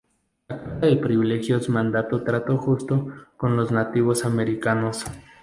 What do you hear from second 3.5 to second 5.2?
los nativos americanos.